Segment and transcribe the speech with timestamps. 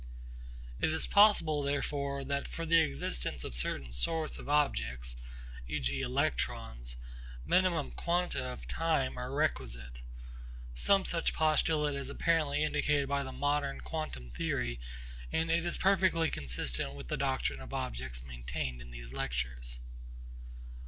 [0.79, 5.15] It is possible therefore that for the existence of certain sorts of objects,
[5.67, 6.01] e.g.
[6.01, 6.97] electrons,
[7.45, 10.01] minimum quanta of time are requisite.
[10.73, 14.79] Some such postulate is apparently indicated by the modern quantum theory
[15.31, 19.79] and it is perfectly consistent with the doctrine of objects maintained in these lectures.